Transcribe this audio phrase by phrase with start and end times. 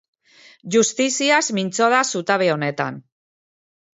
[0.75, 2.97] Justiziaz mintzo da zutabe honetan.